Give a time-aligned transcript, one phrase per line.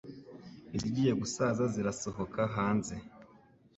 [0.75, 2.95] izigiye gusaza zirasohoka hanze